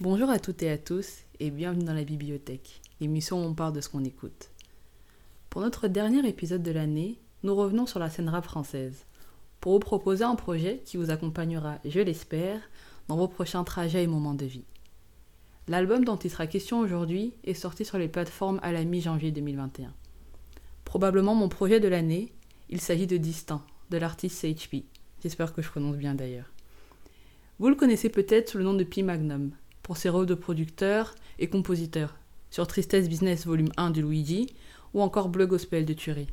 [0.00, 3.74] Bonjour à toutes et à tous et bienvenue dans la bibliothèque, l'émission où on parle
[3.74, 4.48] de ce qu'on écoute.
[5.50, 9.04] Pour notre dernier épisode de l'année, nous revenons sur la scène rap française
[9.60, 12.62] pour vous proposer un projet qui vous accompagnera, je l'espère,
[13.08, 14.64] dans vos prochains trajets et moments de vie.
[15.68, 19.92] L'album dont il sera question aujourd'hui est sorti sur les plateformes à la mi-janvier 2021.
[20.86, 22.32] Probablement mon projet de l'année,
[22.70, 24.76] il s'agit de Distant, de l'artiste CHP.
[25.22, 26.50] J'espère que je prononce bien d'ailleurs.
[27.58, 29.50] Vous le connaissez peut-être sous le nom de P Magnum,
[29.90, 32.14] pour ses rôles de producteur et compositeur,
[32.52, 34.46] sur Tristesse Business Volume 1 de Luigi,
[34.94, 36.28] ou encore Bleu Gospel de Thury.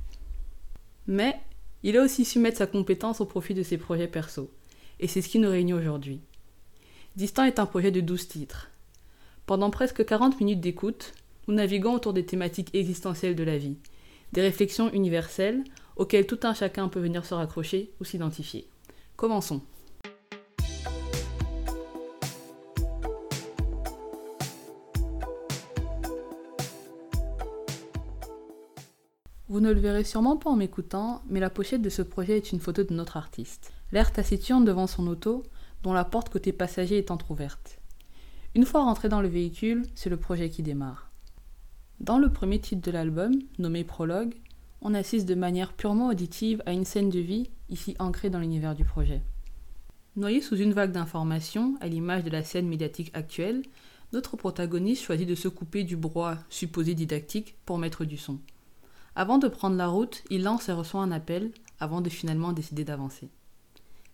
[1.07, 1.39] Mais
[1.81, 4.51] il a aussi su mettre sa compétence au profit de ses projets perso,
[4.99, 6.21] et c'est ce qui nous réunit aujourd'hui.
[7.15, 8.69] Distant est un projet de 12 titres.
[9.47, 11.13] Pendant presque 40 minutes d'écoute,
[11.47, 13.79] nous naviguons autour des thématiques existentielles de la vie,
[14.33, 15.63] des réflexions universelles
[15.95, 18.67] auxquelles tout un chacun peut venir se raccrocher ou s'identifier.
[19.15, 19.63] Commençons.
[29.49, 32.51] Vous ne le verrez sûrement pas en m'écoutant, mais la pochette de ce projet est
[32.51, 33.71] une photo de notre artiste.
[33.93, 35.43] L'air taciturne devant son auto,
[35.83, 37.79] dont la porte côté passager est entr'ouverte.
[38.55, 41.09] Une fois rentré dans le véhicule, c'est le projet qui démarre.
[42.01, 44.35] Dans le premier titre de l'album, nommé Prologue,
[44.81, 48.75] on assiste de manière purement auditive à une scène de vie, ici ancrée dans l'univers
[48.75, 49.21] du projet.
[50.17, 53.61] Noyé sous une vague d'informations, à l'image de la scène médiatique actuelle,
[54.11, 58.39] notre protagoniste choisit de se couper du brouhaha supposé didactique pour mettre du son.
[59.19, 62.83] Avant de prendre la route, il lance et reçoit un appel avant de finalement décider
[62.83, 63.31] d'avancer.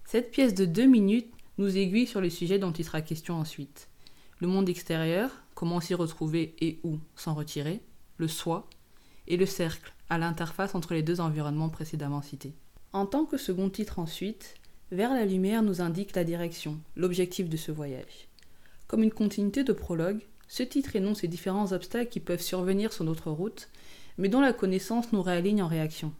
[0.05, 3.89] Cette pièce de deux minutes nous aiguille sur le sujet dont il sera question ensuite.
[4.39, 7.81] Le monde extérieur, comment s'y retrouver et où s'en retirer,
[8.15, 8.69] le soi,
[9.27, 12.53] et le cercle, à l'interface entre les deux environnements précédemment cités.
[12.93, 14.55] En tant que second titre ensuite,
[14.93, 18.29] Vers la lumière nous indique la direction, l'objectif de ce voyage.
[18.87, 23.03] Comme une continuité de prologue, ce titre énonce les différents obstacles qui peuvent survenir sur
[23.03, 23.67] notre route
[24.17, 26.13] mais dont la connaissance nous réaligne en réaction.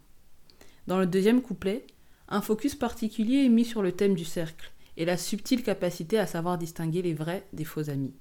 [0.86, 1.86] Dans le deuxième couplet,
[2.28, 6.26] un focus particulier est mis sur le thème du cercle et la subtile capacité à
[6.26, 8.14] savoir distinguer les vrais des faux amis.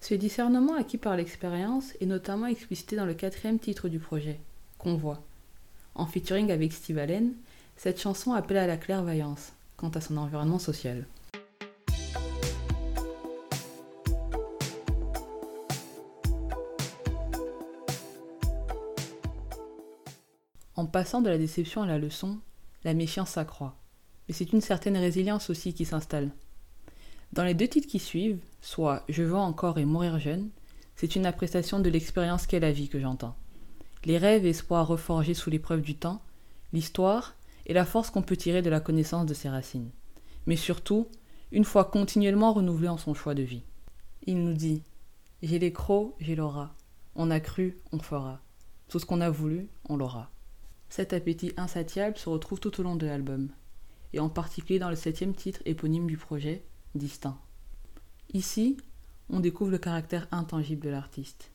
[0.00, 4.40] Ce discernement acquis par l'expérience est notamment explicité dans le quatrième titre du projet,
[4.78, 5.22] Convoi.
[5.94, 7.34] En featuring avec Steve Allen,
[7.76, 11.06] cette chanson appelle à la clairvoyance quant à son environnement social.
[20.76, 22.38] En passant de la déception à la leçon,
[22.84, 23.76] la méfiance s'accroît.
[24.28, 26.30] Mais c'est une certaine résilience aussi qui s'installe.
[27.32, 30.50] Dans les deux titres qui suivent, soit Je veux encore et mourir jeune,
[30.94, 33.36] c'est une appréciation de l'expérience qu'est la vie que j'entends.
[34.04, 36.20] Les rêves et espoirs reforgés sous l'épreuve du temps,
[36.74, 39.90] l'histoire et la force qu'on peut tirer de la connaissance de ses racines.
[40.46, 41.08] Mais surtout,
[41.52, 43.62] une foi continuellement renouvelée en son choix de vie.
[44.26, 44.82] Il nous dit
[45.42, 46.74] J'ai les crocs, j'ai l'aura.
[47.14, 48.40] On a cru, on fera.
[48.88, 50.30] Tout ce qu'on a voulu, on l'aura.
[50.96, 53.50] Cet appétit insatiable se retrouve tout au long de l'album,
[54.14, 56.64] et en particulier dans le septième titre éponyme du projet,
[56.94, 57.36] Distinct.
[58.32, 58.78] Ici,
[59.28, 61.50] on découvre le caractère intangible de l'artiste.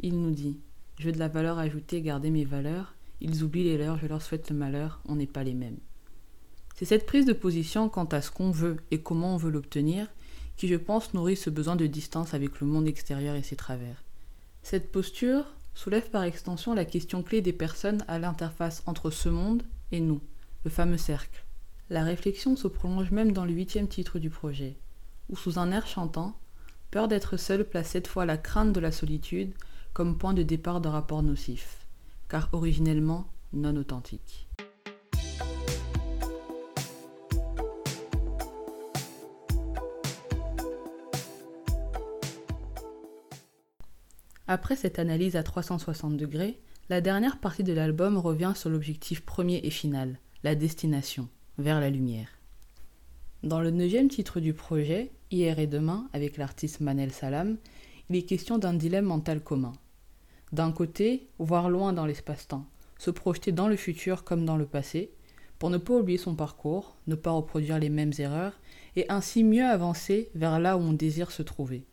[0.00, 0.60] Il nous dit
[0.98, 2.94] Je veux de la valeur ajoutée, garder mes valeurs.
[3.20, 5.80] Ils oublient les leurs, je leur souhaite le malheur, on n'est pas les mêmes.
[6.74, 10.08] C'est cette prise de position quant à ce qu'on veut et comment on veut l'obtenir
[10.56, 14.02] qui, je pense, nourrit ce besoin de distance avec le monde extérieur et ses travers.
[14.62, 15.44] Cette posture
[15.76, 19.62] soulève par extension la question clé des personnes à l'interface entre ce monde
[19.92, 20.20] et nous,
[20.64, 21.44] le fameux cercle.
[21.90, 24.78] La réflexion se prolonge même dans le huitième titre du projet,
[25.28, 26.34] où sous un air chantant,
[26.90, 29.52] peur d'être seul place cette fois la crainte de la solitude
[29.92, 31.86] comme point de départ de rapport nocif,
[32.28, 34.48] car originellement non authentique.
[44.48, 49.60] Après cette analyse à 360 degrés, la dernière partie de l'album revient sur l'objectif premier
[49.64, 51.28] et final, la destination,
[51.58, 52.28] vers la lumière.
[53.42, 57.56] Dans le neuvième titre du projet, Hier et demain, avec l'artiste Manel Salam,
[58.08, 59.72] il est question d'un dilemme mental commun.
[60.52, 62.64] D'un côté, voir loin dans l'espace-temps,
[62.98, 65.10] se projeter dans le futur comme dans le passé,
[65.58, 68.52] pour ne pas oublier son parcours, ne pas reproduire les mêmes erreurs,
[68.94, 71.84] et ainsi mieux avancer vers là où on désire se trouver.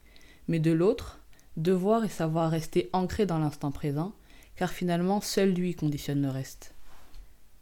[0.48, 1.23] Mais de l'autre,
[1.58, 4.14] devoir et savoir rester ancré dans l'instant présent,
[4.56, 6.74] car finalement seul lui conditionne le reste.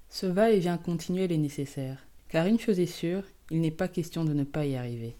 [0.10, 4.34] Ce va-et-vient continuel est nécessaire, car une chose est sûre, il n'est pas question de
[4.34, 5.16] ne pas y arriver.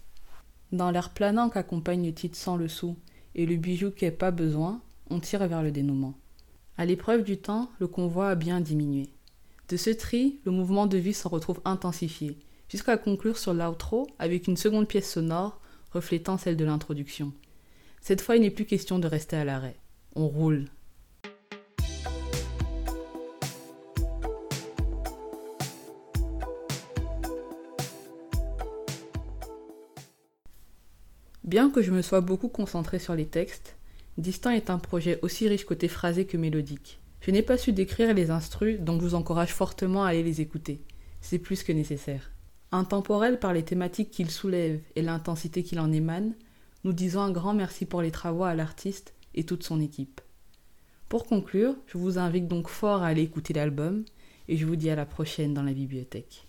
[0.72, 2.96] Dans l'air planant qu'accompagne le titre sans le sou
[3.34, 4.80] et le bijou qui est pas besoin,
[5.10, 6.14] on tire vers le dénouement.
[6.78, 9.10] À l'épreuve du temps, le convoi a bien diminué.
[9.68, 14.46] De ce tri, le mouvement de vie s'en retrouve intensifié, jusqu'à conclure sur l'outro avec
[14.46, 15.60] une seconde pièce sonore
[15.92, 17.32] reflétant celle de l'introduction.
[18.02, 19.76] Cette fois, il n'est plus question de rester à l'arrêt.
[20.16, 20.66] On roule.
[31.44, 33.76] Bien que je me sois beaucoup concentré sur les textes,
[34.18, 37.00] Distant est un projet aussi riche côté phrasé que mélodique.
[37.20, 40.40] Je n'ai pas su décrire les instrus, donc je vous encourage fortement à aller les
[40.40, 40.82] écouter.
[41.20, 42.32] C'est plus que nécessaire.
[42.72, 46.34] Intemporel par les thématiques qu'il soulève et l'intensité qu'il en émane,
[46.84, 50.20] nous disons un grand merci pour les travaux à l'artiste et toute son équipe.
[51.08, 54.04] Pour conclure, je vous invite donc fort à aller écouter l'album
[54.48, 56.48] et je vous dis à la prochaine dans la bibliothèque.